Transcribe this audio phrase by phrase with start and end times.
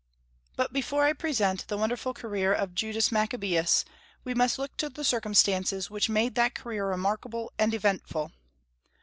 [0.55, 3.85] But before I present the wonderful career of Judas Maccabaeus,
[4.23, 8.31] we must look to the circumstances which made that career remarkable and eventful.